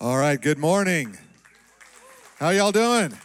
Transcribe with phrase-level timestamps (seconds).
[0.00, 1.18] All right, good morning.
[2.38, 3.18] How y'all doing?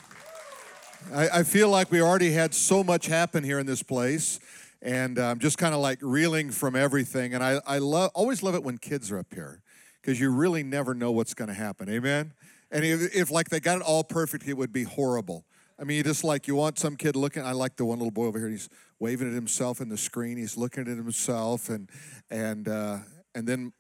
[1.14, 4.40] I, I feel like we already had so much happen here in this place,
[4.82, 7.36] and I'm just kind of like reeling from everything.
[7.36, 9.62] And I, I love, always love it when kids are up here
[10.02, 11.90] because you really never know what's going to happen.
[11.90, 12.34] Amen?
[12.72, 15.46] And if, if like they got it all perfect, it would be horrible.
[15.78, 17.44] I mean, you just like you want some kid looking.
[17.44, 18.50] I like the one little boy over here.
[18.50, 18.68] He's
[18.98, 20.38] waving at himself in the screen.
[20.38, 21.88] He's looking at himself, and
[22.32, 22.98] and uh,
[23.36, 23.74] and then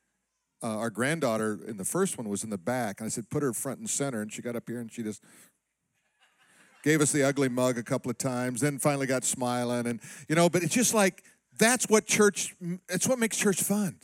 [0.63, 3.43] uh, our granddaughter in the first one was in the back, and I said, put
[3.43, 5.21] her front and center, and she got up here and she just
[6.83, 10.35] gave us the ugly mug a couple of times, then finally got smiling, and you
[10.35, 11.23] know, but it's just like
[11.57, 12.55] that's what church.
[12.89, 13.99] It's what makes church fun.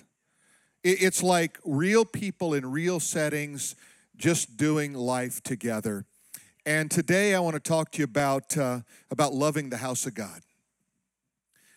[0.83, 3.75] It's like real people in real settings,
[4.15, 6.05] just doing life together.
[6.65, 8.81] And today I want to talk to you about uh,
[9.11, 10.41] about loving the house of God.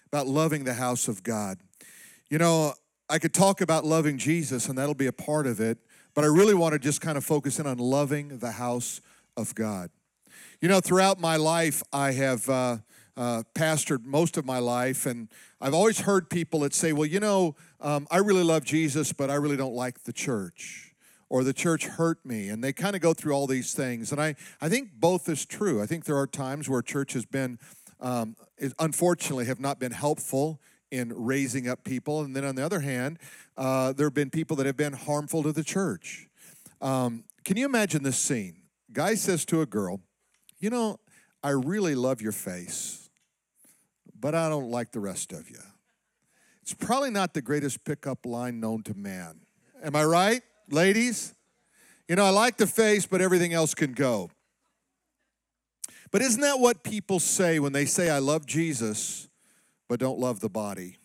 [0.06, 1.58] About loving the house of God.
[2.28, 2.74] You know,
[3.12, 5.76] I could talk about loving Jesus, and that'll be a part of it,
[6.14, 9.02] but I really want to just kind of focus in on loving the house
[9.36, 9.90] of God.
[10.62, 12.78] You know, throughout my life, I have uh,
[13.14, 15.28] uh, pastored most of my life, and
[15.60, 19.28] I've always heard people that say, well, you know, um, I really love Jesus, but
[19.28, 20.94] I really don't like the church
[21.28, 22.48] or the church hurt me.
[22.48, 24.10] And they kind of go through all these things.
[24.10, 25.82] And I, I think both is true.
[25.82, 27.58] I think there are times where church has been,
[28.00, 28.36] um,
[28.78, 30.62] unfortunately, have not been helpful
[30.92, 32.20] in raising up people.
[32.20, 33.18] And then on the other hand,
[33.56, 36.28] uh, there have been people that have been harmful to the church.
[36.80, 38.58] Um, can you imagine this scene?
[38.92, 40.00] Guy says to a girl,
[40.60, 41.00] You know,
[41.42, 43.08] I really love your face,
[44.14, 45.58] but I don't like the rest of you.
[46.60, 49.40] It's probably not the greatest pickup line known to man.
[49.82, 51.34] Am I right, ladies?
[52.06, 54.30] You know, I like the face, but everything else can go.
[56.10, 59.28] But isn't that what people say when they say, I love Jesus,
[59.92, 60.96] but don't love the body.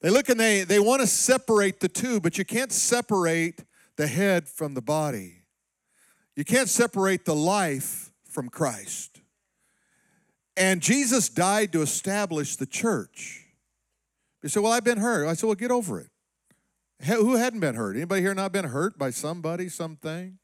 [0.00, 3.62] They look and they, they want to separate the two, but you can't separate
[3.94, 5.44] the head from the body.
[6.34, 9.20] You can't separate the life from Christ.
[10.56, 13.46] And Jesus died to establish the church.
[14.42, 15.28] You say, Well, I've been hurt.
[15.28, 16.10] I said, Well, get over it.
[17.04, 17.94] Who hadn't been hurt?
[17.94, 20.36] Anybody here not been hurt by somebody, something?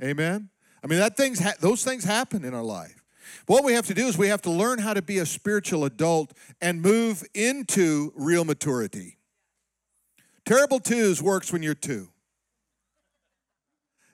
[0.00, 0.48] Amen.
[0.84, 3.01] I mean, that things ha- those things happen in our life.
[3.46, 5.84] What we have to do is we have to learn how to be a spiritual
[5.84, 9.18] adult and move into real maturity.
[10.44, 12.08] Terrible twos works when you're two.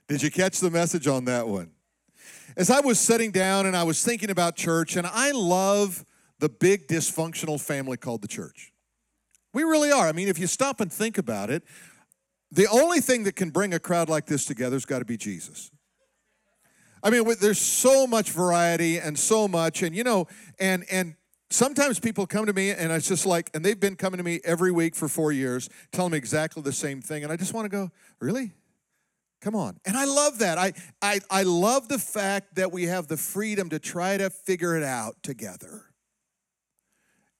[0.09, 1.71] Did you catch the message on that one?
[2.57, 6.05] As I was sitting down and I was thinking about church, and I love
[6.39, 8.73] the big dysfunctional family called the church.
[9.53, 10.07] We really are.
[10.07, 11.63] I mean, if you stop and think about it,
[12.51, 15.17] the only thing that can bring a crowd like this together has got to be
[15.17, 15.71] Jesus.
[17.09, 20.27] I mean, there's so much variety and so much, and you know,
[20.61, 21.15] and and
[21.49, 24.41] sometimes people come to me and it's just like, and they've been coming to me
[24.45, 27.65] every week for four years, telling me exactly the same thing, and I just want
[27.65, 28.53] to go, really?
[29.41, 29.81] Come on.
[29.87, 30.59] And I love that.
[30.59, 34.77] I, I, I love the fact that we have the freedom to try to figure
[34.77, 35.87] it out together.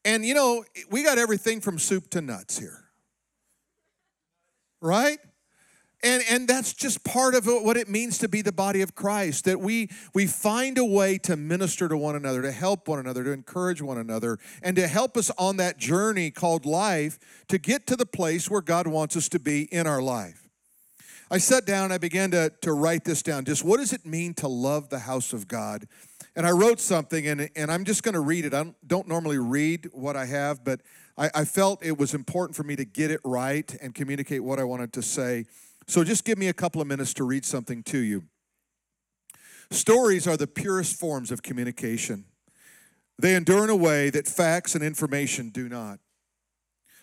[0.03, 2.85] And you know, we got everything from soup to nuts here.
[4.81, 5.19] Right?
[6.39, 9.61] And, that's just part of what it means to be the body of Christ, that
[9.61, 13.33] we, we find a way to minister to one another, to help one another, to
[13.33, 17.97] encourage one another, and to help us on that journey called life to get to
[17.97, 20.49] the place where God wants us to be in our life.
[21.29, 23.45] I sat down and I began to, to write this down.
[23.45, 25.89] Just what does it mean to love the house of God?
[26.37, 28.55] And I wrote something, and, and I'm just going to read it.
[28.55, 30.81] I don't, don't, normally read what I have, but
[31.19, 34.61] I, I felt it was important for me to get it right and communicate what
[34.61, 35.47] I wanted to say.
[35.89, 38.25] So just give me a couple of minutes to read something to you.
[39.71, 42.27] Stories are the purest forms of communication.
[43.19, 45.99] They endure in a way that facts and information do not.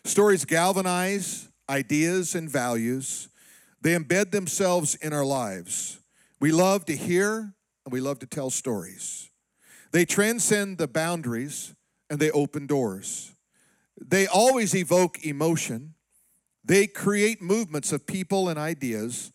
[0.03, 3.27] Stories galvanize ideas and values.
[3.81, 5.99] They embed themselves in our lives.
[6.39, 9.31] We love to hear and we love to tell stories.
[9.91, 11.73] They transcend the boundaries
[12.09, 13.33] and they open doors.
[13.99, 15.94] They always evoke emotion
[16.65, 19.31] they create movements of people and ideas,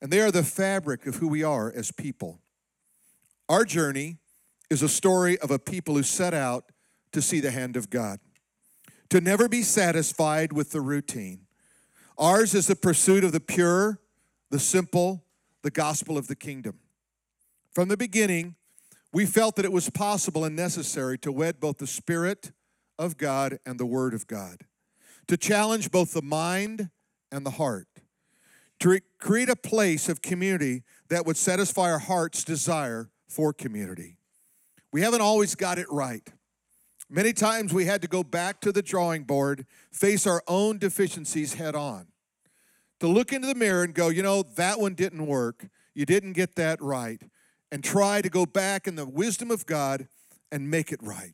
[0.00, 2.40] and they are the fabric of who we are as people.
[3.48, 4.16] Our journey
[4.68, 6.72] is a story of a people who set out
[7.12, 8.18] to see the hand of God,
[9.10, 11.46] to never be satisfied with the routine.
[12.18, 14.00] Ours is the pursuit of the pure,
[14.50, 15.24] the simple,
[15.62, 16.80] the gospel of the kingdom.
[17.70, 18.56] From the beginning,
[19.12, 22.50] we felt that it was possible and necessary to wed both the Spirit
[22.98, 24.64] of God and the Word of God
[25.28, 26.90] to challenge both the mind
[27.30, 27.88] and the heart,
[28.80, 34.18] to re- create a place of community that would satisfy our heart's desire for community.
[34.92, 36.28] We haven't always got it right.
[37.08, 41.54] Many times we had to go back to the drawing board, face our own deficiencies
[41.54, 42.08] head on.
[43.00, 45.66] to look into the mirror and go, you know, that one didn't work.
[45.92, 47.20] You didn't get that right.
[47.72, 50.06] And try to go back in the wisdom of God
[50.52, 51.32] and make it right.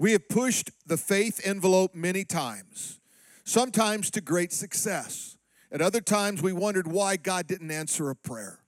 [0.00, 3.00] We have pushed the faith envelope many times,
[3.44, 5.36] sometimes to great success.
[5.70, 8.60] At other times, we wondered why God didn't answer a prayer.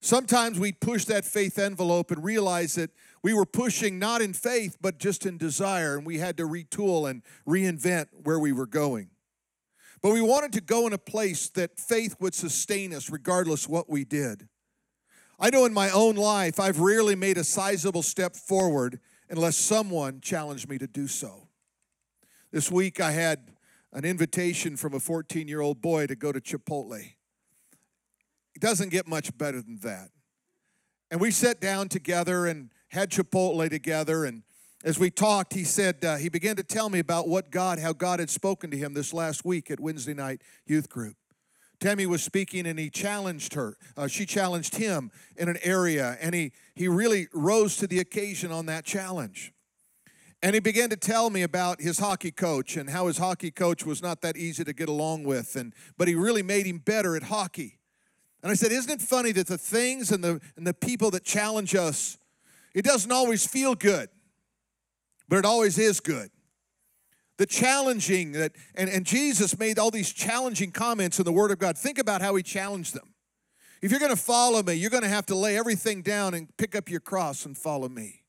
[0.00, 2.88] Sometimes we push that faith envelope and realize that
[3.22, 7.10] we were pushing not in faith, but just in desire, and we had to retool
[7.10, 9.10] and reinvent where we were going.
[10.00, 13.90] But we wanted to go in a place that faith would sustain us regardless what
[13.90, 14.48] we did.
[15.38, 20.20] I know in my own life, I've rarely made a sizable step forward unless someone
[20.20, 21.48] challenged me to do so.
[22.50, 23.50] This week, I had
[23.92, 27.12] an invitation from a 14 year old boy to go to Chipotle.
[28.54, 30.10] It doesn't get much better than that.
[31.10, 34.24] And we sat down together and had Chipotle together.
[34.24, 34.42] And
[34.84, 37.92] as we talked, he said, uh, he began to tell me about what God, how
[37.92, 41.16] God had spoken to him this last week at Wednesday night youth group.
[41.80, 43.76] Tammy was speaking and he challenged her.
[43.96, 48.50] Uh, she challenged him in an area, and he, he really rose to the occasion
[48.50, 49.52] on that challenge.
[50.42, 53.84] And he began to tell me about his hockey coach and how his hockey coach
[53.84, 57.16] was not that easy to get along with, and, but he really made him better
[57.16, 57.78] at hockey.
[58.42, 61.24] And I said, Isn't it funny that the things and the, and the people that
[61.24, 62.18] challenge us,
[62.74, 64.08] it doesn't always feel good,
[65.28, 66.30] but it always is good
[67.38, 71.58] the challenging that and, and jesus made all these challenging comments in the word of
[71.58, 71.78] god.
[71.78, 73.14] Think about how he challenged them.
[73.80, 76.54] If you're going to follow me you're going to have to lay everything down and
[76.58, 78.24] pick up your cross and follow me.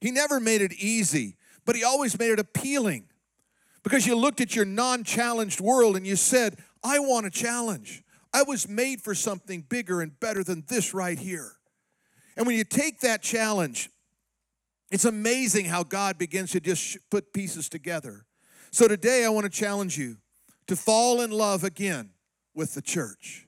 [0.00, 3.04] He never made it easy but he always made it appealing.
[3.84, 8.02] Because you looked at your non-challenged world and you said i want a challenge.
[8.32, 11.52] I was made for something bigger and better than this right here.
[12.36, 13.90] And when you take that challenge
[14.92, 18.26] it's amazing how god begins to just put pieces together
[18.72, 20.16] so today I want to challenge you
[20.66, 22.10] to fall in love again
[22.54, 23.46] with the church,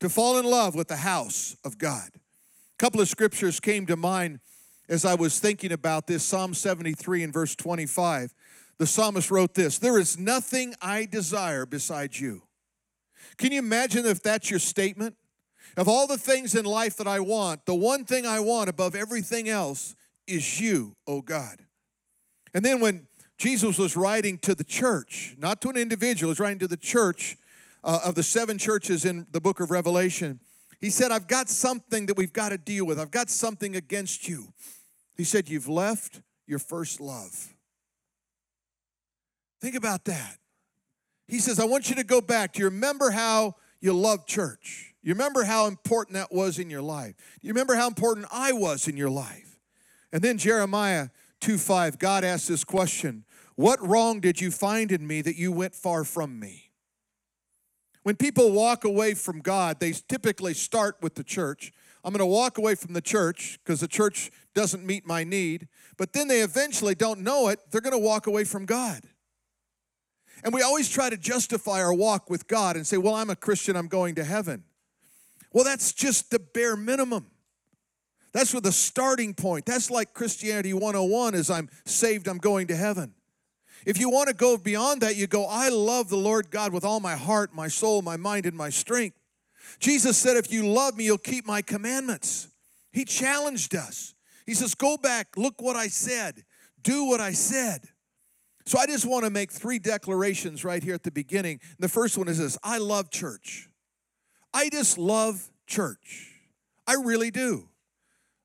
[0.00, 2.08] to fall in love with the house of God.
[2.14, 4.40] A couple of scriptures came to mind
[4.88, 8.32] as I was thinking about this Psalm 73 and verse 25.
[8.78, 12.42] The psalmist wrote this There is nothing I desire besides you.
[13.36, 15.16] Can you imagine if that's your statement?
[15.76, 18.94] Of all the things in life that I want, the one thing I want above
[18.94, 19.94] everything else
[20.26, 21.58] is you, oh God.
[22.54, 23.06] And then when
[23.42, 26.76] Jesus was writing to the church, not to an individual, he was writing to the
[26.76, 27.36] church
[27.82, 30.38] uh, of the seven churches in the book of Revelation.
[30.80, 33.00] He said, I've got something that we've got to deal with.
[33.00, 34.52] I've got something against you.
[35.16, 37.52] He said, You've left your first love.
[39.60, 40.36] Think about that.
[41.26, 42.52] He says, I want you to go back.
[42.52, 44.94] Do you remember how you loved church?
[45.02, 47.16] You remember how important that was in your life?
[47.40, 49.58] Do you remember how important I was in your life?
[50.12, 51.08] And then Jeremiah
[51.40, 53.24] 2 5, God asks this question
[53.56, 56.70] what wrong did you find in me that you went far from me?
[58.02, 61.72] When people walk away from God, they typically start with the church.
[62.04, 65.68] I'm going to walk away from the church because the church doesn't meet my need.
[65.96, 69.02] But then they eventually don't know it, they're going to walk away from God.
[70.44, 73.36] And we always try to justify our walk with God and say, well, I'm a
[73.36, 74.64] Christian, I'm going to heaven.
[75.52, 77.26] Well, that's just the bare minimum.
[78.32, 79.66] That's where the starting point.
[79.66, 83.14] That's like Christianity 101 is I'm saved, I'm going to heaven.
[83.84, 86.84] If you want to go beyond that, you go, I love the Lord God with
[86.84, 89.16] all my heart, my soul, my mind, and my strength.
[89.80, 92.48] Jesus said, If you love me, you'll keep my commandments.
[92.92, 94.14] He challenged us.
[94.46, 96.44] He says, Go back, look what I said,
[96.82, 97.88] do what I said.
[98.64, 101.60] So I just want to make three declarations right here at the beginning.
[101.78, 103.68] The first one is this I love church.
[104.54, 106.30] I just love church.
[106.86, 107.68] I really do.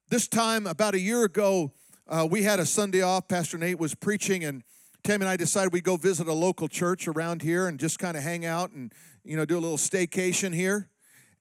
[0.10, 1.74] This time, about a year ago,
[2.08, 3.28] uh, we had a Sunday off.
[3.28, 4.64] Pastor Nate was preaching, and
[5.04, 8.18] Tammy and I decided we'd go visit a local church around here and just kind
[8.18, 10.90] of hang out and, you know, do a little staycation here.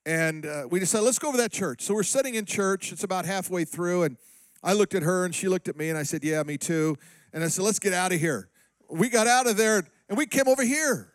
[0.05, 1.83] And uh, we decided, let's go over that church.
[1.83, 2.93] So we're sitting in church.
[2.93, 4.05] It's about halfway through.
[4.05, 4.17] And
[4.63, 6.97] I looked at her and she looked at me and I said, yeah, me too.
[7.33, 8.49] And I said, let's get out of here.
[8.89, 11.13] We got out of there and we came over here.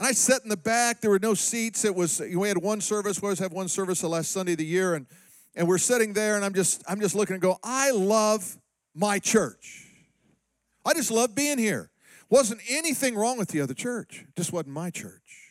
[0.00, 1.02] And I sat in the back.
[1.02, 1.84] There were no seats.
[1.84, 3.20] It was we had one service.
[3.20, 5.06] We always have one service the last Sunday of the year, and
[5.54, 7.58] and we're sitting there, and I'm just I'm just looking and go.
[7.62, 8.56] I love
[8.94, 9.89] my church.
[10.84, 11.90] I just love being here.
[12.28, 15.50] Wasn't anything wrong with the other church, just wasn't my church.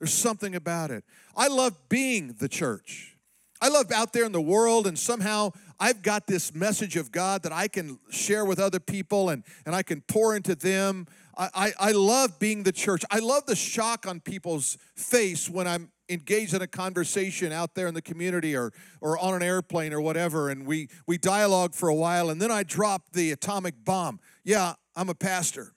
[0.00, 1.04] There's something about it.
[1.36, 3.18] I love being the church.
[3.60, 7.42] I love out there in the world, and somehow I've got this message of God
[7.42, 11.06] that I can share with other people and, and I can pour into them.
[11.36, 13.04] I, I, I love being the church.
[13.10, 17.86] I love the shock on people's face when I'm engaged in a conversation out there
[17.86, 21.88] in the community or, or on an airplane or whatever, and we, we dialogue for
[21.88, 24.20] a while, and then I drop the atomic bomb.
[24.44, 25.72] Yeah, I'm a pastor.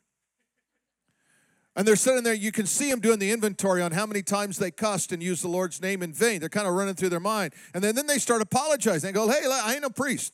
[1.76, 4.58] And they're sitting there, you can see them doing the inventory on how many times
[4.58, 6.40] they cussed and used the Lord's name in vain.
[6.40, 7.54] They're kind of running through their mind.
[7.74, 9.08] And then, then they start apologizing.
[9.08, 10.34] They go, hey, I ain't a priest.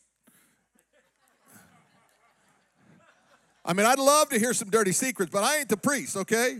[3.63, 6.59] I mean, I'd love to hear some dirty secrets, but I ain't the priest, okay?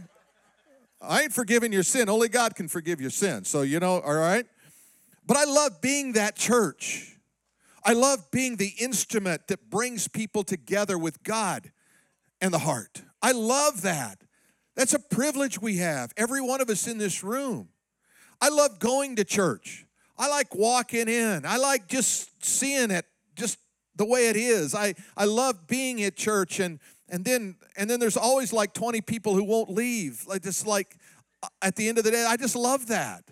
[1.01, 2.09] I ain't forgiving your sin.
[2.09, 3.45] Only God can forgive your sin.
[3.45, 4.45] So, you know, all right?
[5.25, 7.17] But I love being that church.
[7.85, 11.71] I love being the instrument that brings people together with God
[12.41, 13.03] and the heart.
[13.21, 14.21] I love that.
[14.75, 17.69] That's a privilege we have, every one of us in this room.
[18.41, 19.85] I love going to church.
[20.17, 21.45] I like walking in.
[21.45, 23.57] I like just seeing it just
[23.95, 24.75] the way it is.
[24.75, 29.01] I, I love being at church and and then and then there's always like 20
[29.01, 30.25] people who won't leave.
[30.27, 30.95] Like just like
[31.43, 33.23] uh, at the end of the day, I just love that.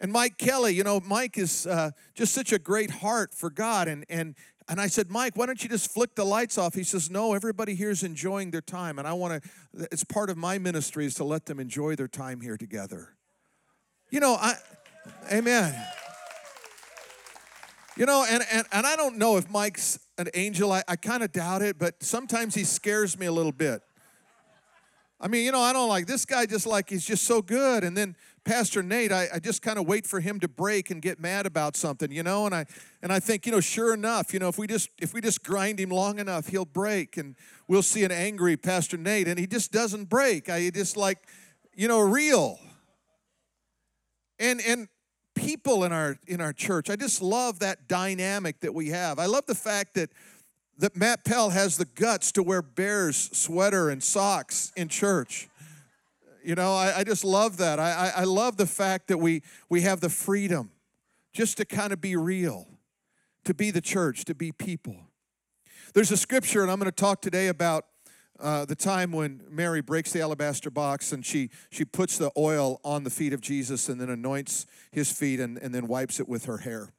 [0.00, 3.88] And Mike Kelly, you know, Mike is uh, just such a great heart for God.
[3.88, 4.34] And, and,
[4.68, 6.74] and I said, Mike, why don't you just flick the lights off?
[6.74, 8.98] He says, No, everybody here is enjoying their time.
[8.98, 12.08] And I want to, it's part of my ministry is to let them enjoy their
[12.08, 13.14] time here together.
[14.10, 14.54] You know, I,
[15.32, 15.74] amen.
[17.96, 20.70] You know, and, and, and I don't know if Mike's an angel.
[20.70, 23.80] I, I kind of doubt it, but sometimes he scares me a little bit.
[25.18, 27.84] I mean, you know, I don't like this guy just like he's just so good.
[27.84, 31.00] And then Pastor Nate, I, I just kind of wait for him to break and
[31.00, 32.66] get mad about something, you know, and I
[33.02, 35.42] and I think, you know, sure enough, you know, if we just if we just
[35.42, 37.34] grind him long enough, he'll break and
[37.66, 40.50] we'll see an angry Pastor Nate, and he just doesn't break.
[40.50, 41.26] I just like,
[41.74, 42.58] you know, real.
[44.38, 44.86] And and
[45.36, 49.20] people in our in our church, I just love that dynamic that we have.
[49.20, 50.10] I love the fact that
[50.78, 55.48] that Matt Pell has the guts to wear Bears sweater and socks in church.
[56.44, 57.80] You know, I, I just love that.
[57.80, 60.70] I, I, I love the fact that we, we have the freedom
[61.32, 62.68] just to kind of be real,
[63.44, 64.96] to be the church, to be people.
[65.94, 67.86] There's a scripture, and I'm going to talk today about
[68.40, 72.80] uh, the time when Mary breaks the alabaster box and she, she puts the oil
[72.84, 76.28] on the feet of Jesus and then anoints his feet and, and then wipes it
[76.28, 76.92] with her hair.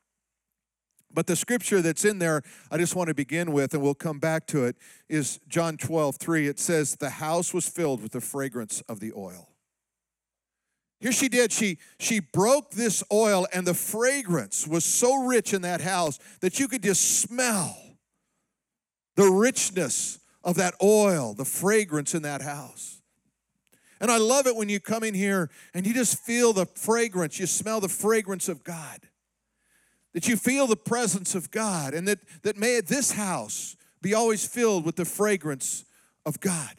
[1.14, 4.20] But the scripture that's in there, I just want to begin with, and we'll come
[4.20, 4.76] back to it,
[5.08, 6.48] is John 12, 3.
[6.48, 9.50] It says, The house was filled with the fragrance of the oil.
[11.00, 15.62] Here she did, she, she broke this oil, and the fragrance was so rich in
[15.62, 17.78] that house that you could just smell
[19.16, 23.02] the richness of that oil, the fragrance in that house.
[24.02, 27.40] And I love it when you come in here and you just feel the fragrance,
[27.40, 29.08] you smell the fragrance of God
[30.18, 34.48] that you feel the presence of God, and that, that may this house be always
[34.48, 35.86] filled with the fragrance
[36.26, 36.72] of God.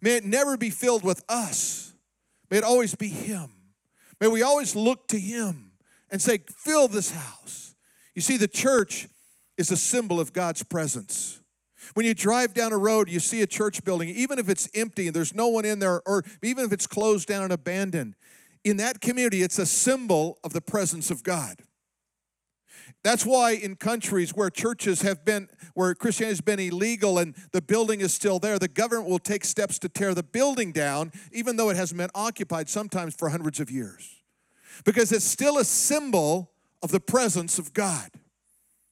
[0.00, 1.92] May it never be filled with us,
[2.52, 3.50] may it always be Him.
[4.20, 5.72] May we always look to Him
[6.08, 7.74] and say, Fill this house.
[8.14, 9.08] You see, the church
[9.58, 11.40] is a symbol of God's presence.
[11.92, 15.06] When you drive down a road, you see a church building, even if it's empty
[15.06, 18.14] and there's no one in there, or even if it's closed down and abandoned,
[18.64, 21.60] in that community, it's a symbol of the presence of God.
[23.02, 27.60] That's why in countries where churches have been, where Christianity has been illegal and the
[27.60, 31.56] building is still there, the government will take steps to tear the building down, even
[31.56, 34.22] though it hasn't been occupied sometimes for hundreds of years.
[34.84, 36.50] Because it's still a symbol
[36.82, 38.10] of the presence of God.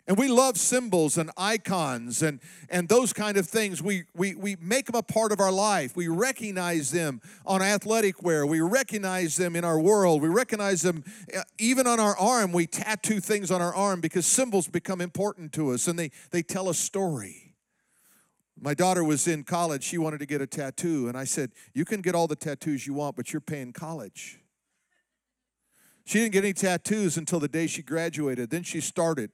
[0.09, 3.81] And we love symbols and icons and, and those kind of things.
[3.81, 5.95] We, we, we make them a part of our life.
[5.95, 8.45] We recognize them on athletic wear.
[8.45, 10.21] We recognize them in our world.
[10.21, 11.05] We recognize them
[11.37, 12.53] uh, even on our arm.
[12.53, 16.43] We tattoo things on our arm because symbols become important to us and they, they
[16.43, 17.55] tell a story.
[18.61, 19.85] My daughter was in college.
[19.85, 21.09] She wanted to get a tattoo.
[21.09, 24.41] And I said, You can get all the tattoos you want, but you're paying college.
[26.05, 28.51] She didn't get any tattoos until the day she graduated.
[28.51, 29.31] Then she started.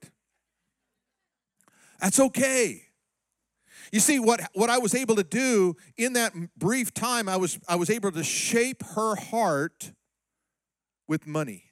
[1.99, 2.83] That's okay.
[3.91, 7.59] You see, what, what I was able to do in that brief time, I was,
[7.67, 9.93] I was able to shape her heart
[11.07, 11.65] with money.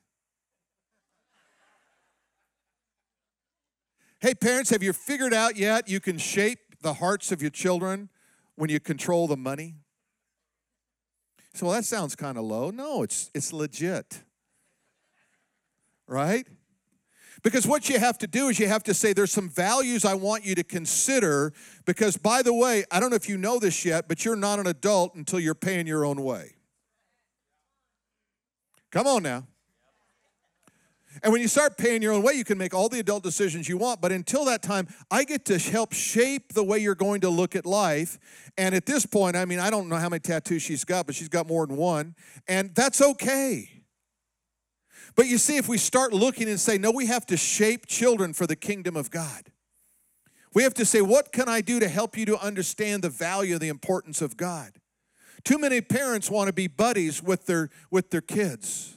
[4.20, 8.10] Hey, parents, have you figured out yet you can shape the hearts of your children
[8.56, 9.76] when you control the money?
[11.54, 12.72] So well, that sounds kind of low.
[12.72, 14.24] No, it's, it's legit.
[16.08, 16.48] Right?
[17.44, 20.16] Because what you have to do is you have to say, there's some values I
[20.16, 21.54] want you to consider.
[21.86, 24.60] Because, by the way, I don't know if you know this yet, but you're not
[24.60, 26.56] an adult until you're paying your own way.
[28.92, 29.46] Come on now.
[31.24, 33.68] And when you start paying your own way, you can make all the adult decisions
[33.68, 34.02] you want.
[34.02, 37.56] But until that time, I get to help shape the way you're going to look
[37.56, 38.20] at life.
[38.58, 41.16] And at this point, I mean, I don't know how many tattoos she's got, but
[41.16, 42.16] she's got more than one.
[42.48, 43.77] And that's okay.
[45.18, 48.34] But you see, if we start looking and say, no, we have to shape children
[48.34, 49.52] for the kingdom of God.
[50.54, 53.58] We have to say, what can I do to help you to understand the value
[53.58, 54.74] the importance of God?
[55.44, 58.96] Too many parents want to be buddies with their with their kids.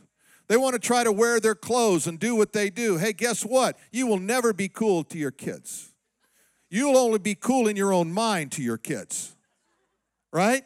[0.49, 2.97] They want to try to wear their clothes and do what they do.
[2.97, 3.79] Hey, guess what?
[3.93, 5.93] You will never be cool to your kids.
[6.69, 9.37] You'll only be cool in your own mind to your kids.
[10.33, 10.65] Right?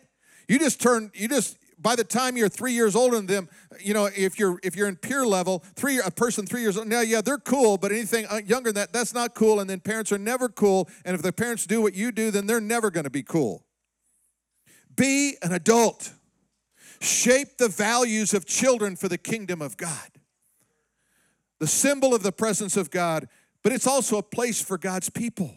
[0.49, 3.49] You just turn you just by the time you're three years older than them,
[3.79, 6.89] you know, if you're if you're in peer level, three a person three years old,
[6.89, 9.61] now yeah, they're cool, but anything uh, younger than that, that's not cool.
[9.61, 10.89] And then parents are never cool.
[11.05, 13.67] And if the parents do what you do, then they're never going to be cool.
[14.97, 16.15] Be an adult.
[17.03, 20.09] Shape the values of children for the kingdom of God.
[21.59, 23.29] The symbol of the presence of God,
[23.63, 25.55] but it's also a place for God's people.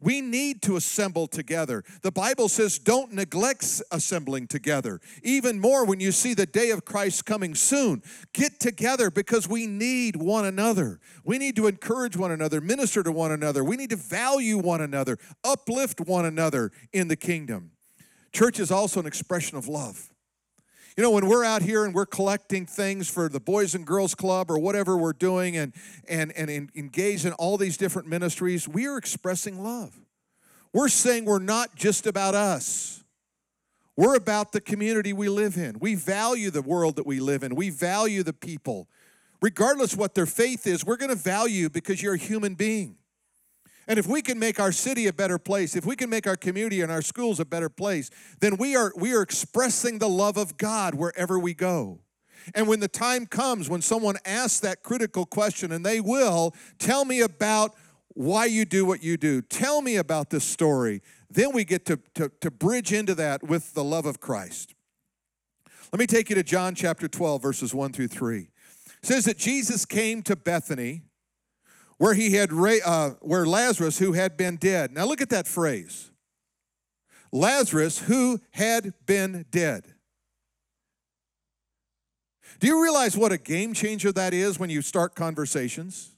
[0.00, 1.84] We need to assemble together.
[2.02, 5.00] The Bible says don't neglect assembling together.
[5.22, 8.02] Even more when you see the day of Christ coming soon.
[8.32, 11.00] Get together because we need one another.
[11.24, 13.62] We need to encourage one another, minister to one another.
[13.62, 17.72] We need to value one another, uplift one another in the kingdom.
[18.32, 20.10] Church is also an expression of love.
[21.00, 24.14] You know, when we're out here and we're collecting things for the Boys and Girls
[24.14, 25.72] Club or whatever we're doing and,
[26.06, 29.98] and, and engaged in all these different ministries, we are expressing love.
[30.74, 33.02] We're saying we're not just about us.
[33.96, 35.78] We're about the community we live in.
[35.78, 37.54] We value the world that we live in.
[37.54, 38.86] We value the people.
[39.40, 42.96] Regardless what their faith is, we're going to value because you're a human being.
[43.90, 46.36] And if we can make our city a better place, if we can make our
[46.36, 50.36] community and our schools a better place, then we are, we are expressing the love
[50.36, 51.98] of God wherever we go.
[52.54, 57.04] And when the time comes when someone asks that critical question, and they will, tell
[57.04, 57.74] me about
[58.10, 61.98] why you do what you do, tell me about this story, then we get to,
[62.14, 64.72] to, to bridge into that with the love of Christ.
[65.92, 68.38] Let me take you to John chapter 12, verses 1 through 3.
[68.42, 68.50] It
[69.02, 71.02] says that Jesus came to Bethany
[72.00, 74.90] where he had uh, where Lazarus who had been dead.
[74.90, 76.10] Now look at that phrase.
[77.30, 79.84] Lazarus who had been dead.
[82.58, 86.16] Do you realize what a game changer that is when you start conversations?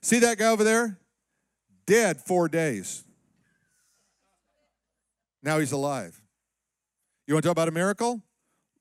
[0.00, 0.96] See that guy over there?
[1.86, 3.02] Dead 4 days.
[5.42, 6.22] Now he's alive.
[7.26, 8.22] You want to talk about a miracle?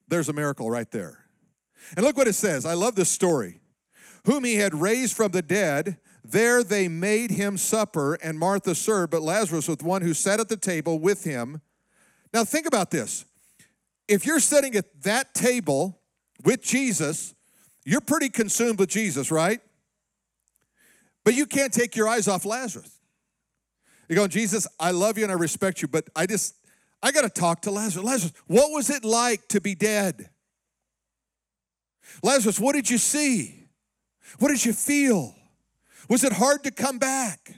[0.10, 1.26] There's a miracle right there.
[1.97, 2.67] And look what it says.
[2.67, 3.62] I love this story.
[4.25, 9.12] Whom he had raised from the dead, there they made him supper, and Martha served,
[9.12, 11.62] but Lazarus was one who sat at the table with him.
[12.33, 13.25] Now, think about this.
[14.07, 15.99] If you're sitting at that table
[16.43, 17.33] with Jesus,
[17.86, 19.59] you're pretty consumed with Jesus, right?
[21.25, 22.99] But you can't take your eyes off Lazarus.
[24.07, 26.55] You're going, Jesus, I love you and I respect you, but I just,
[27.01, 28.05] I got to talk to Lazarus.
[28.05, 30.29] Lazarus, what was it like to be dead?
[32.21, 33.62] Lazarus, what did you see?
[34.39, 35.36] What did you feel?
[36.09, 37.55] Was it hard to come back?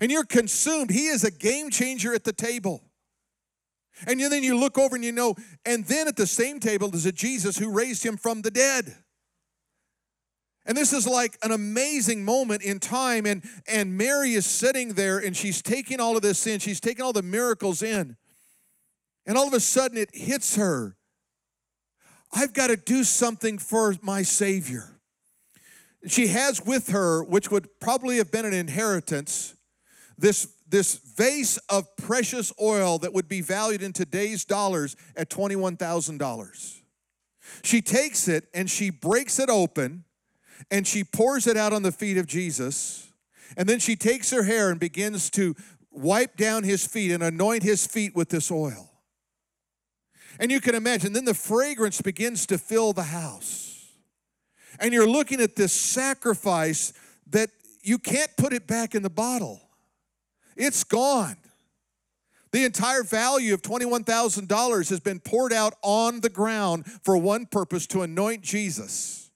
[0.00, 0.90] And you're consumed.
[0.90, 2.82] He is a game changer at the table.
[4.06, 5.34] And then you look over and you know,
[5.66, 8.96] and then at the same table is a Jesus who raised him from the dead.
[10.64, 13.26] And this is like an amazing moment in time.
[13.26, 17.04] And, and Mary is sitting there and she's taking all of this in, she's taking
[17.04, 18.16] all the miracles in.
[19.26, 20.96] And all of a sudden it hits her
[22.32, 24.99] I've got to do something for my Savior
[26.06, 29.54] she has with her, which would probably have been an inheritance,
[30.16, 36.80] this, this vase of precious oil that would be valued in today's dollars at $21,000.
[37.62, 40.04] She takes it and she breaks it open
[40.70, 43.12] and she pours it out on the feet of Jesus.
[43.56, 45.54] And then she takes her hair and begins to
[45.90, 48.90] wipe down his feet and anoint his feet with this oil.
[50.38, 53.69] And you can imagine, then the fragrance begins to fill the house
[54.78, 56.92] and you're looking at this sacrifice
[57.30, 57.50] that
[57.82, 59.60] you can't put it back in the bottle.
[60.56, 61.36] It's gone.
[62.52, 67.86] The entire value of $21,000 has been poured out on the ground for one purpose
[67.88, 69.30] to anoint Jesus.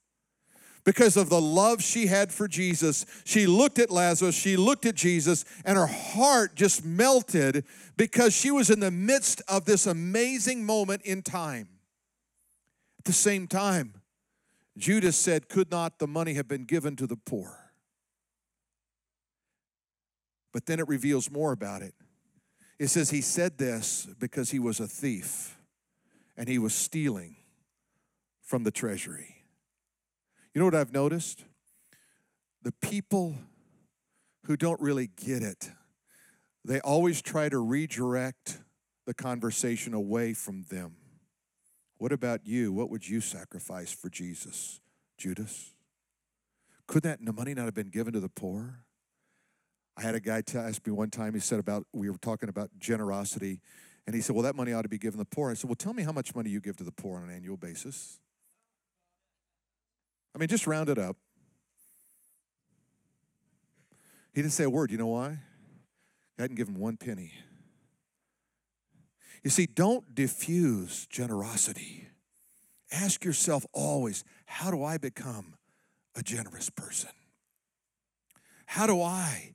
[0.83, 4.93] Because of the love she had for Jesus, she looked at Lazarus, she looked at
[4.93, 7.65] Jesus, and her heart just melted
[7.97, 11.69] because she was in the midst of this amazing moment in time.
[12.99, 13.93] At the same time,
[14.77, 17.71] Judas said, Could not the money have been given to the poor?
[20.51, 21.93] But then it reveals more about it.
[22.79, 25.57] It says he said this because he was a thief
[26.37, 27.37] and he was stealing
[28.41, 29.35] from the treasury.
[30.53, 31.43] You know what I've noticed?
[32.63, 33.35] The people
[34.45, 35.71] who don't really get it,
[36.63, 38.59] they always try to redirect
[39.05, 40.95] the conversation away from them.
[41.97, 42.73] What about you?
[42.73, 44.81] What would you sacrifice for Jesus,
[45.17, 45.73] Judas?
[46.87, 48.81] Could that money not have been given to the poor?
[49.97, 52.69] I had a guy ask me one time, he said about, we were talking about
[52.77, 53.61] generosity,
[54.05, 55.49] And he said, Well, that money ought to be given to the poor.
[55.49, 57.35] I said, Well, tell me how much money you give to the poor on an
[57.35, 58.19] annual basis.
[60.35, 61.15] I mean, just round it up.
[64.33, 64.91] He didn't say a word.
[64.91, 65.39] You know why?
[66.37, 67.31] I hadn't given him one penny.
[69.45, 72.07] You see, don't diffuse generosity.
[72.91, 75.53] Ask yourself always, how do I become
[76.15, 77.11] a generous person?
[78.65, 79.53] How do I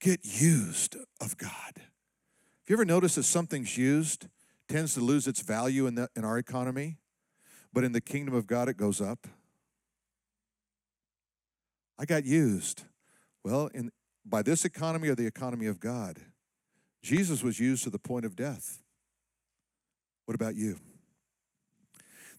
[0.00, 1.50] get used of God?
[1.74, 4.28] Have you ever noticed that something's used
[4.68, 6.98] tends to lose its value in, the, in our economy,
[7.72, 9.26] but in the kingdom of God it goes up?
[11.98, 12.84] I got used.
[13.42, 13.90] Well, in,
[14.24, 16.20] by this economy or the economy of God,
[17.02, 18.80] Jesus was used to the point of death.
[20.28, 20.76] What about you?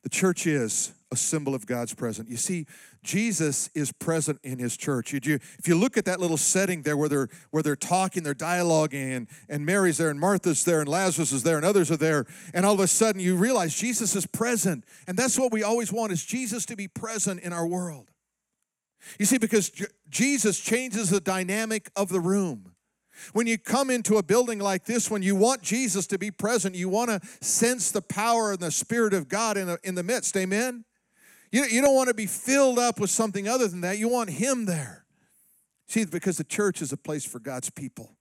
[0.04, 2.30] The church is a symbol of God's presence.
[2.30, 2.68] You see,
[3.02, 5.12] Jesus is present in his church.
[5.12, 9.18] If you look at that little setting there where they're, where they're talking, they're dialoguing,
[9.18, 12.28] and, and Mary's there, and Martha's there, and Lazarus is there, and others are there,
[12.54, 14.86] and all of a sudden you realize Jesus is present.
[15.08, 18.12] And that's what we always want is Jesus to be present in our world.
[19.18, 22.76] You see, because J- Jesus changes the dynamic of the room.
[23.34, 26.76] When you come into a building like this, when you want Jesus to be present,
[26.76, 30.04] you want to sense the power and the Spirit of God in the, in the
[30.04, 30.36] midst.
[30.38, 30.86] Amen?
[31.52, 33.98] You, you don't want to be filled up with something other than that.
[33.98, 35.06] You want Him there.
[35.88, 38.16] See, because the church is a place for God's people.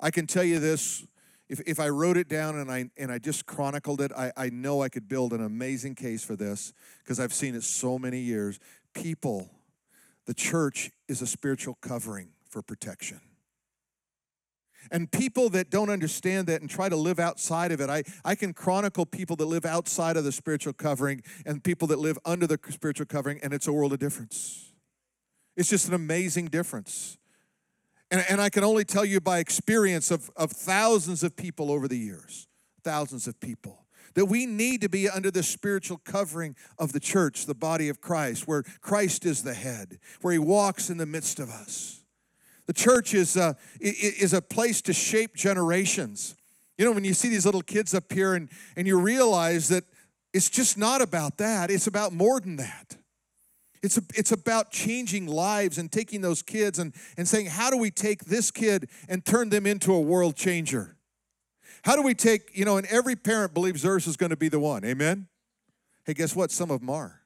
[0.00, 1.06] I can tell you this
[1.48, 4.50] if, if I wrote it down and I, and I just chronicled it, I, I
[4.50, 8.18] know I could build an amazing case for this because I've seen it so many
[8.18, 8.58] years.
[8.94, 9.50] People,
[10.26, 13.20] the church is a spiritual covering for protection.
[14.90, 18.34] And people that don't understand that and try to live outside of it, I, I
[18.34, 22.46] can chronicle people that live outside of the spiritual covering and people that live under
[22.46, 24.72] the spiritual covering, and it's a world of difference.
[25.56, 27.18] It's just an amazing difference.
[28.10, 31.88] And, and I can only tell you by experience of, of thousands of people over
[31.88, 32.46] the years,
[32.84, 37.46] thousands of people, that we need to be under the spiritual covering of the church,
[37.46, 41.40] the body of Christ, where Christ is the head, where he walks in the midst
[41.40, 42.04] of us.
[42.66, 46.34] The church is uh, a, is a place to shape generations.
[46.78, 49.84] You know, when you see these little kids up here and, and you realize that
[50.32, 52.96] it's just not about that, it's about more than that.
[53.82, 57.76] It's, a, it's about changing lives and taking those kids and, and saying, how do
[57.76, 60.96] we take this kid and turn them into a world changer?
[61.84, 64.48] How do we take, you know, and every parent believes theirs is going to be
[64.48, 64.84] the one.
[64.84, 65.28] Amen?
[66.04, 66.50] Hey, guess what?
[66.50, 67.20] Some of them are.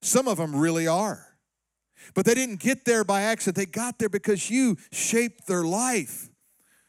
[0.00, 1.31] Some of them really are.
[2.14, 3.56] But they didn't get there by accident.
[3.56, 6.28] They got there because you shaped their life.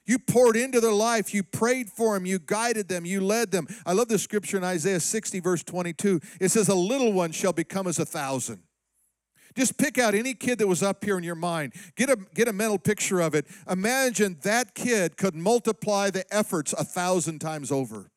[0.06, 1.34] You poured into their life.
[1.34, 2.26] You prayed for them.
[2.26, 3.06] You guided them.
[3.06, 3.67] You led them.
[3.86, 6.19] I love the scripture in Isaiah 60, verse 22.
[6.41, 8.63] It says, A little one shall become as a thousand.
[9.56, 11.73] Just pick out any kid that was up here in your mind.
[11.95, 13.45] Get a, get a mental picture of it.
[13.69, 18.10] Imagine that kid could multiply the efforts a thousand times over.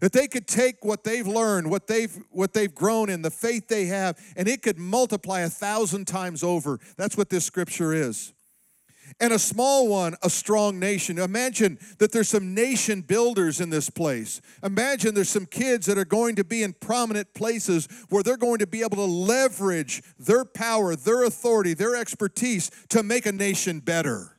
[0.00, 3.68] That they could take what they've learned, what they've what they've grown in, the faith
[3.68, 6.78] they have, and it could multiply a thousand times over.
[6.96, 8.32] That's what this scripture is.
[9.20, 11.18] And a small one, a strong nation.
[11.18, 14.40] Imagine that there's some nation builders in this place.
[14.62, 18.58] Imagine there's some kids that are going to be in prominent places where they're going
[18.58, 23.80] to be able to leverage their power, their authority, their expertise to make a nation
[23.80, 24.33] better.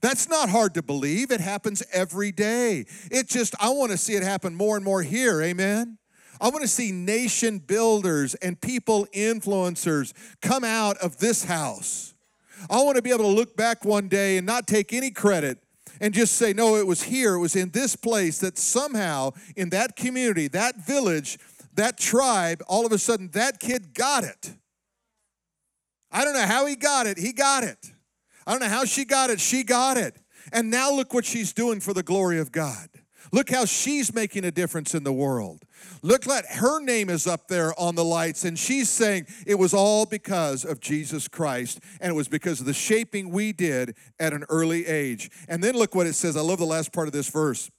[0.00, 1.30] That's not hard to believe.
[1.30, 2.86] It happens every day.
[3.10, 5.42] It just, I want to see it happen more and more here.
[5.42, 5.98] Amen.
[6.40, 12.14] I want to see nation builders and people influencers come out of this house.
[12.70, 15.58] I want to be able to look back one day and not take any credit
[16.00, 19.70] and just say, no, it was here, it was in this place that somehow in
[19.70, 21.38] that community, that village,
[21.74, 24.54] that tribe, all of a sudden that kid got it.
[26.10, 27.92] I don't know how he got it, he got it.
[28.48, 29.40] I don't know how she got it.
[29.40, 30.16] She got it.
[30.52, 32.88] And now look what she's doing for the glory of God.
[33.30, 35.64] Look how she's making a difference in the world.
[36.00, 39.74] Look at her name is up there on the lights, and she's saying it was
[39.74, 44.32] all because of Jesus Christ, and it was because of the shaping we did at
[44.32, 45.30] an early age.
[45.46, 46.34] And then look what it says.
[46.34, 47.70] I love the last part of this verse.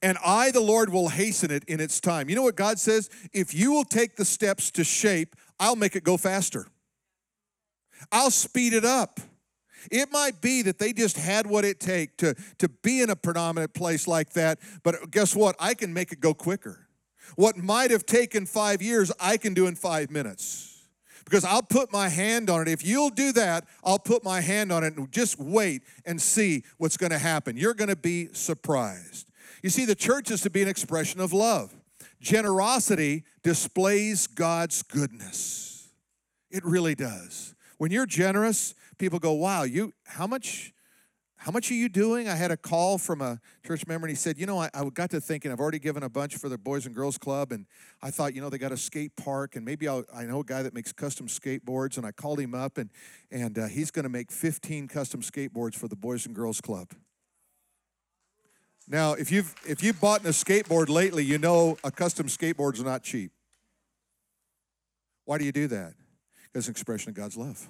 [0.00, 2.30] And I, the Lord, will hasten it in its time.
[2.30, 3.10] You know what God says?
[3.34, 6.66] If you will take the steps to shape, I'll make it go faster.
[8.10, 9.20] I'll speed it up.
[9.90, 13.16] It might be that they just had what it take to, to be in a
[13.16, 15.56] predominant place like that, but guess what?
[15.58, 16.86] I can make it go quicker.
[17.36, 20.68] What might have taken five years, I can do in five minutes.
[21.24, 22.68] Because I'll put my hand on it.
[22.68, 26.64] If you'll do that, I'll put my hand on it and just wait and see
[26.78, 27.56] what's going to happen.
[27.56, 29.28] You're going to be surprised.
[29.62, 31.72] You see, the church is to be an expression of love.
[32.20, 35.88] Generosity displays God's goodness.
[36.50, 37.54] It really does.
[37.78, 40.72] When you're generous, people go, "Wow, you how much
[41.42, 42.28] how much are you doing?
[42.28, 44.84] I had a call from a church member and he said, You know, I, I
[44.90, 47.50] got to thinking, I've already given a bunch for the Boys and Girls Club.
[47.50, 47.66] And
[48.00, 50.44] I thought, you know, they got a skate park and maybe I'll, i know a
[50.44, 51.96] guy that makes custom skateboards.
[51.96, 52.90] And I called him up and,
[53.32, 56.90] and uh, he's going to make 15 custom skateboards for the Boys and Girls Club.
[58.86, 63.02] Now, if you've, if you've bought a skateboard lately, you know a custom skateboard's not
[63.02, 63.32] cheap.
[65.24, 65.94] Why do you do that?
[66.44, 67.68] Because it's an expression of God's love.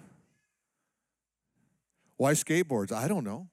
[2.22, 2.92] Why skateboards?
[2.92, 3.48] I don't know.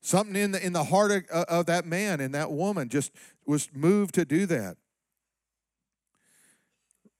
[0.00, 3.12] Something in the, in the heart of, of that man and that woman just
[3.46, 4.78] was moved to do that.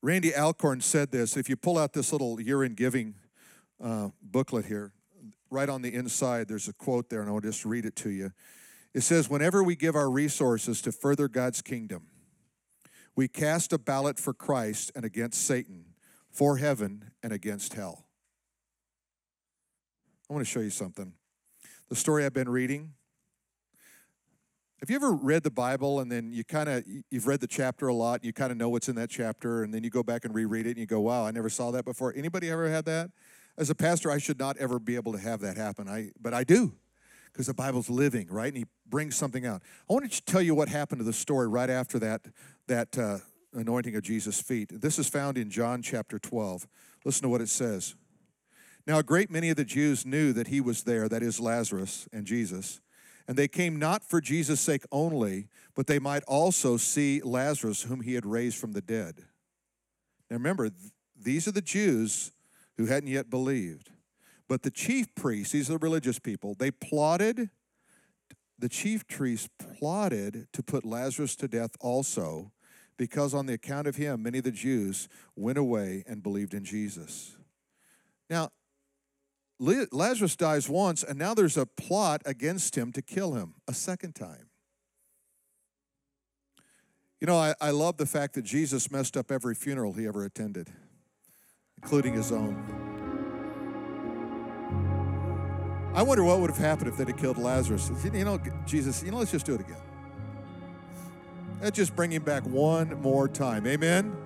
[0.03, 1.37] Randy Alcorn said this.
[1.37, 3.15] If you pull out this little year in giving
[3.81, 4.91] uh, booklet here,
[5.49, 8.33] right on the inside, there's a quote there, and I'll just read it to you.
[8.95, 12.09] It says, Whenever we give our resources to further God's kingdom,
[13.15, 15.95] we cast a ballot for Christ and against Satan,
[16.33, 18.08] for heaven and against hell.
[20.29, 21.15] I want to show you something
[21.89, 22.93] the story I've been reading.
[24.81, 27.89] Have you ever read the Bible and then you kind of you've read the chapter
[27.89, 30.03] a lot, and you kind of know what's in that chapter, and then you go
[30.03, 32.69] back and reread it and you go, "Wow, I never saw that before." Anybody ever
[32.69, 33.11] had that?
[33.57, 35.89] As a pastor, I should not ever be able to have that happen.
[35.89, 36.75] I but I do
[37.33, 38.49] because the Bible's living, right?
[38.49, 39.63] And he brings something out.
[39.89, 42.27] I want to tell you what happened to the story right after that
[42.67, 43.19] that uh,
[43.55, 44.71] anointing of Jesus' feet.
[44.73, 46.69] This is found in John chapter 12.
[47.05, 47.95] Listen to what it says.
[48.89, 52.09] Now, a great many of the Jews knew that he was there, that is Lazarus
[52.11, 52.81] and Jesus.
[53.29, 58.01] And they came not for Jesus' sake only, but they might also see Lazarus, whom
[58.01, 59.27] he had raised from the dead.
[60.31, 60.71] Now remember,
[61.15, 62.33] these are the Jews
[62.79, 63.91] who hadn't yet believed.
[64.49, 67.51] But the chief priests, these are the religious people, they plotted,
[68.59, 72.53] the chief priests plotted to put Lazarus to death also,
[72.97, 76.65] because on the account of him, many of the Jews went away and believed in
[76.65, 77.37] Jesus.
[78.31, 78.51] Now,
[79.61, 84.15] Lazarus dies once, and now there's a plot against him to kill him a second
[84.15, 84.51] time.
[87.21, 90.25] You know, I, I love the fact that Jesus messed up every funeral he ever
[90.25, 90.69] attended,
[91.83, 92.55] including his own.
[95.95, 97.91] I wonder what would have happened if they'd have killed Lazarus.
[98.05, 99.81] You know, Jesus, you know, let's just do it again.
[101.61, 103.67] Let's just bring him back one more time.
[103.67, 104.17] Amen?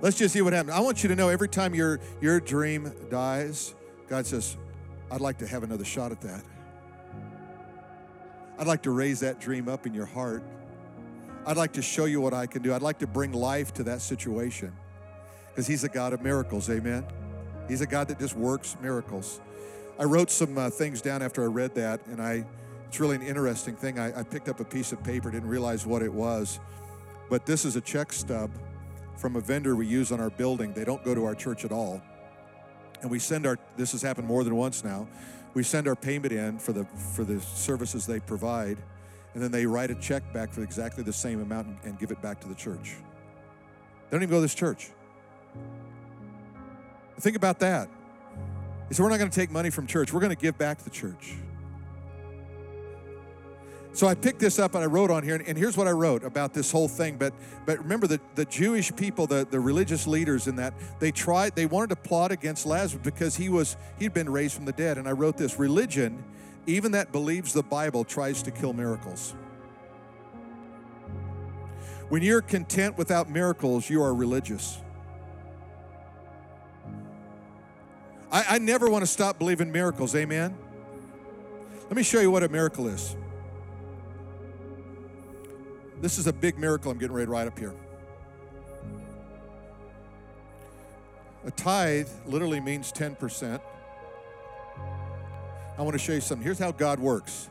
[0.00, 0.76] Let's just see what happens.
[0.76, 3.74] I want you to know every time your, your dream dies,
[4.08, 4.56] God says,
[5.10, 6.42] I'd like to have another shot at that.
[8.58, 10.42] I'd like to raise that dream up in your heart.
[11.46, 12.74] I'd like to show you what I can do.
[12.74, 14.72] I'd like to bring life to that situation
[15.48, 16.68] because He's a God of miracles.
[16.68, 17.04] Amen.
[17.68, 19.40] He's a God that just works miracles.
[19.98, 22.44] I wrote some uh, things down after I read that, and I
[22.88, 23.98] it's really an interesting thing.
[23.98, 26.60] I, I picked up a piece of paper, didn't realize what it was,
[27.28, 28.50] but this is a check stub
[29.16, 30.72] from a vendor we use on our building.
[30.72, 32.02] They don't go to our church at all
[33.02, 35.06] and we send our this has happened more than once now.
[35.54, 38.78] We send our payment in for the for the services they provide
[39.34, 42.10] and then they write a check back for exactly the same amount and, and give
[42.10, 42.94] it back to the church.
[44.08, 44.90] They don't even go to this church.
[47.20, 47.88] Think about that.
[48.88, 50.12] He said we're not going to take money from church.
[50.12, 51.34] We're going to give back to the church
[53.96, 56.22] so I picked this up and I wrote on here, and here's what I wrote
[56.22, 57.16] about this whole thing.
[57.16, 57.32] But
[57.64, 61.64] but remember the, the Jewish people, the, the religious leaders in that, they tried, they
[61.64, 64.98] wanted to plot against Lazarus because he was he'd been raised from the dead.
[64.98, 66.22] And I wrote this religion,
[66.66, 69.34] even that believes the Bible, tries to kill miracles.
[72.10, 74.78] When you're content without miracles, you are religious.
[78.30, 80.54] I, I never want to stop believing miracles, amen?
[81.84, 83.16] Let me show you what a miracle is.
[86.00, 87.74] This is a big miracle I'm getting ready to write up here.
[91.46, 93.60] A tithe literally means 10%.
[95.78, 96.44] I want to show you something.
[96.44, 97.50] Here's how God works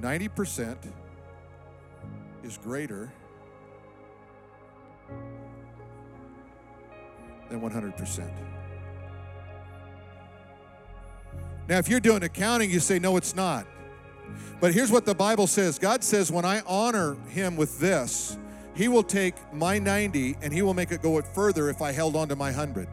[0.00, 0.76] 90%
[2.44, 3.10] is greater
[7.48, 8.30] than 100%.
[11.68, 13.66] Now, if you're doing accounting, you say, no, it's not.
[14.60, 18.38] But here's what the Bible says God says, when I honor him with this,
[18.74, 21.92] he will take my 90 and he will make it go it further if I
[21.92, 22.88] held on to my 100.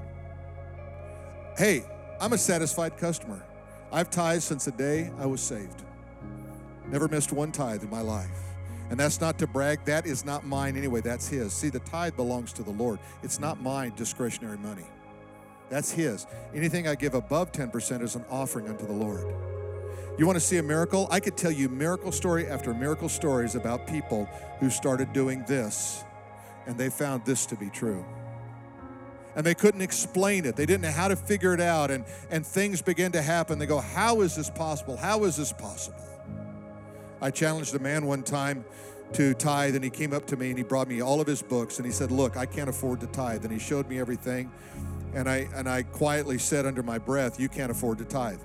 [1.57, 1.83] Hey,
[2.19, 3.43] I'm a satisfied customer.
[3.91, 5.83] I've tithed since the day I was saved.
[6.87, 8.29] Never missed one tithe in my life.
[8.89, 11.53] And that's not to brag, that is not mine anyway, that's his.
[11.53, 12.99] See, the tithe belongs to the Lord.
[13.23, 14.85] It's not my discretionary money.
[15.69, 16.27] That's his.
[16.53, 19.25] Anything I give above 10% is an offering unto the Lord.
[20.17, 21.07] You want to see a miracle?
[21.11, 26.03] I could tell you miracle story after miracle stories about people who started doing this
[26.67, 28.05] and they found this to be true.
[29.35, 30.55] and they couldn't explain it.
[30.55, 33.59] They didn't know how to figure it out, and, and things began to happen.
[33.59, 34.97] They go, How is this possible?
[34.97, 35.97] How is this possible?
[37.21, 38.65] I challenged a man one time
[39.13, 41.41] to tithe, and he came up to me and he brought me all of his
[41.41, 43.43] books, and he said, Look, I can't afford to tithe.
[43.45, 44.51] And he showed me everything,
[45.13, 48.39] and I, and I quietly said under my breath, You can't afford to tithe.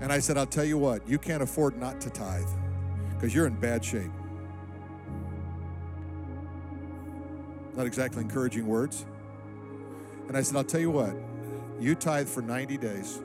[0.00, 2.48] And I said, I'll tell you what, you can't afford not to tithe
[3.14, 4.10] because you're in bad shape.
[7.74, 9.04] Not exactly encouraging words.
[10.28, 11.16] And I said, I'll tell you what,
[11.80, 13.20] you tithe for 90 days.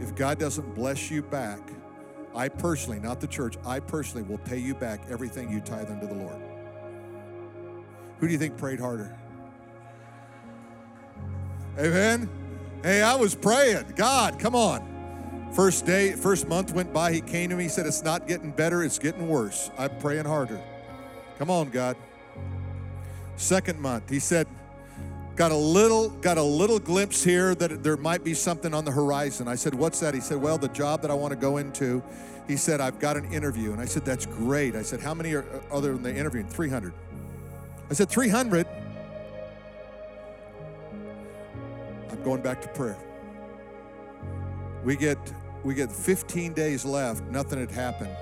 [0.00, 1.60] If God doesn't bless you back,
[2.34, 6.06] I personally, not the church, I personally will pay you back everything you tithe unto
[6.06, 6.40] the Lord.
[8.18, 9.16] Who do you think prayed harder?
[11.78, 12.28] Amen.
[12.82, 13.92] Hey, I was praying.
[13.96, 14.91] God, come on.
[15.54, 17.12] First day, first month went by.
[17.12, 17.64] He came to me.
[17.64, 19.70] He said, It's not getting better, it's getting worse.
[19.76, 20.60] I'm praying harder.
[21.38, 21.96] Come on, God.
[23.36, 24.46] Second month, he said,
[25.36, 28.90] got a little got a little glimpse here that there might be something on the
[28.90, 31.56] horizon i said what's that he said well the job that i want to go
[31.56, 32.02] into
[32.46, 35.32] he said i've got an interview and i said that's great i said how many
[35.32, 36.92] are uh, other than the interviewing 300
[37.88, 38.66] i said 300
[42.10, 42.98] i'm going back to prayer
[44.84, 45.18] we get
[45.64, 48.14] we get 15 days left nothing had happened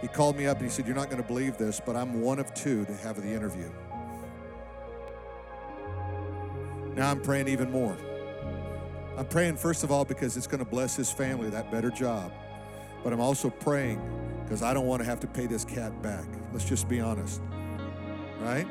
[0.00, 2.20] he called me up and he said you're not going to believe this but i'm
[2.20, 3.70] one of two to have the interview
[6.96, 7.96] Now I'm praying even more.
[9.16, 12.32] I'm praying, first of all, because it's going to bless his family, that better job.
[13.02, 14.00] But I'm also praying
[14.44, 16.24] because I don't want to have to pay this cat back.
[16.52, 17.40] Let's just be honest.
[18.40, 18.66] Right?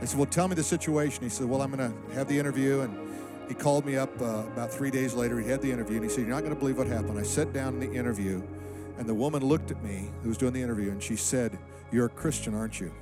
[0.00, 1.22] I said, Well, tell me the situation.
[1.22, 2.80] He said, Well, I'm going to have the interview.
[2.80, 3.03] And
[3.48, 5.38] he called me up uh, about three days later.
[5.38, 7.18] He had the interview and he said, You're not going to believe what happened.
[7.18, 8.42] I sat down in the interview,
[8.98, 11.58] and the woman looked at me who was doing the interview and she said,
[11.92, 12.92] You're a Christian, aren't you?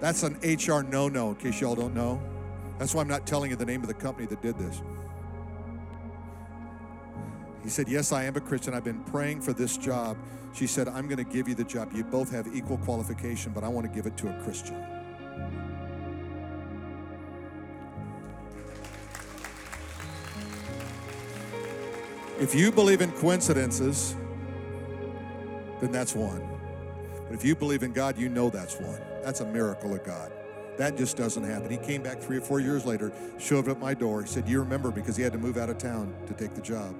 [0.00, 2.20] That's an HR no no, in case y'all don't know.
[2.78, 4.80] That's why I'm not telling you the name of the company that did this.
[7.62, 8.74] He said, Yes, I am a Christian.
[8.74, 10.16] I've been praying for this job.
[10.52, 11.92] She said, I'm going to give you the job.
[11.94, 14.99] You both have equal qualification, but I want to give it to a Christian.
[22.40, 24.16] If you believe in coincidences,
[25.80, 26.42] then that's one.
[27.26, 28.98] But if you believe in God, you know that's one.
[29.22, 30.32] That's a miracle of God.
[30.78, 31.70] That just doesn't happen.
[31.70, 34.22] He came back three or four years later, shoved up my door.
[34.22, 36.62] He said, You remember because he had to move out of town to take the
[36.62, 36.94] job.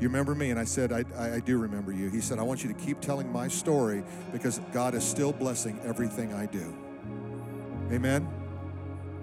[0.00, 0.50] You remember me?
[0.50, 2.08] And I said, I, I, I do remember you.
[2.08, 5.78] He said, I want you to keep telling my story because God is still blessing
[5.84, 6.76] everything I do.
[7.92, 8.28] Amen?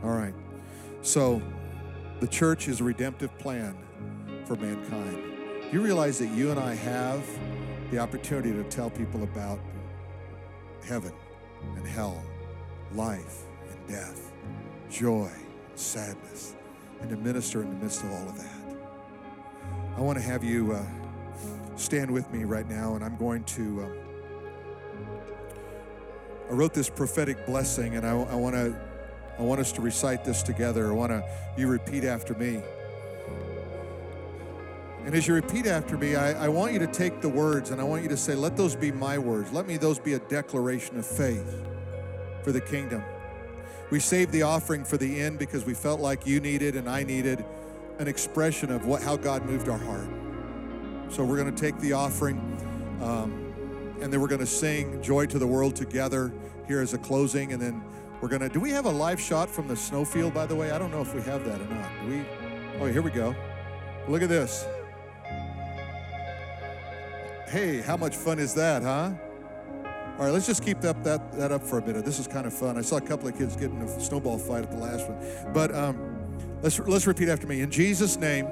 [0.02, 0.34] All right.
[1.02, 1.42] So,
[2.22, 3.76] the church is a redemptive plan
[4.46, 5.37] for mankind.
[5.70, 7.28] You realize that you and I have
[7.92, 9.60] the opportunity to tell people about
[10.86, 11.12] heaven
[11.76, 12.24] and hell,
[12.94, 14.32] life and death,
[14.90, 16.56] joy, and sadness,
[17.02, 18.78] and to minister in the midst of all of that.
[19.98, 20.86] I want to have you uh,
[21.76, 23.84] stand with me right now, and I'm going to.
[23.84, 23.94] Um,
[26.50, 28.74] I wrote this prophetic blessing, and I, I want to.
[29.38, 30.88] I want us to recite this together.
[30.88, 32.62] I want to you repeat after me.
[35.08, 37.80] And as you repeat after me, I, I, want you to take the words and
[37.80, 39.54] I want you to say, Let those be my words.
[39.54, 41.64] Let me those be a declaration of faith
[42.44, 43.02] for the kingdom.
[43.90, 47.04] We saved the offering for the end because we felt like you needed and I
[47.04, 47.46] needed
[48.00, 50.10] an expression of what how God moved our heart.
[51.08, 52.40] So we're going to take the offering
[53.02, 53.54] um,
[54.02, 56.34] and then we're going to sing Joy to the World together
[56.68, 57.54] here as a closing.
[57.54, 57.82] And then
[58.20, 60.72] we're going to, do we have a live shot from the snowfield, by the way?
[60.72, 61.90] I don't know if we have that or not.
[62.02, 62.26] Do we?
[62.82, 63.34] Oh, here we go.
[64.10, 64.68] Look at this.
[67.48, 69.12] Hey, how much fun is that, huh?
[70.18, 72.04] All right, let's just keep that, that, that up for a minute.
[72.04, 72.78] This is kind of fun.
[72.78, 75.54] I saw a couple of kids getting a snowball fight at the last one.
[75.54, 76.18] But um,
[76.62, 77.62] let's, let's repeat after me.
[77.62, 78.48] In Jesus' name,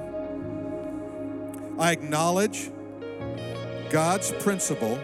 [1.78, 2.70] I acknowledge
[3.90, 4.98] God's principle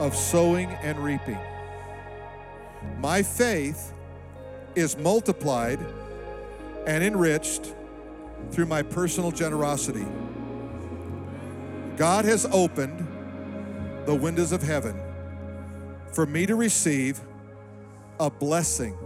[0.00, 1.38] of sowing and reaping.
[2.98, 3.92] My faith
[4.74, 5.78] is multiplied
[6.88, 7.72] and enriched
[8.50, 10.06] through my personal generosity.
[11.96, 13.06] God has opened
[14.06, 15.00] the windows of heaven
[16.12, 17.20] for me to receive
[18.18, 18.96] a blessing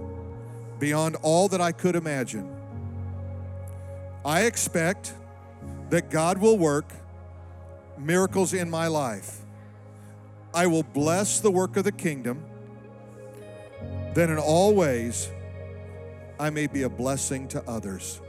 [0.78, 2.55] beyond all that I could imagine.
[4.24, 5.14] I expect
[5.91, 6.93] that God will work
[7.99, 9.41] miracles in my life.
[10.55, 12.45] I will bless the work of the kingdom,
[14.14, 15.30] that in all ways
[16.41, 18.20] I may be a blessing to others.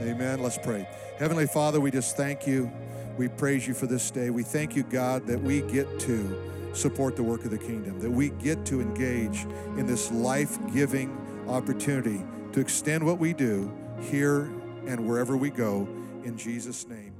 [0.00, 0.42] Amen.
[0.42, 0.88] Let's pray.
[1.18, 2.70] Heavenly Father, we just thank you.
[3.16, 4.30] We praise you for this day.
[4.30, 8.10] We thank you, God, that we get to support the work of the kingdom, that
[8.10, 9.44] we get to engage
[9.76, 11.16] in this life giving
[11.48, 14.50] opportunity to extend what we do here
[14.86, 15.86] and wherever we go
[16.24, 17.11] in Jesus' name.